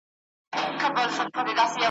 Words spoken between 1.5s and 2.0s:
وه,